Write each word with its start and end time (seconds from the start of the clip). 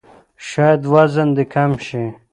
شاید 0.47 0.81
وزن 0.93 1.29
دې 1.35 1.45
کم 1.53 1.71
شي! 1.85 2.03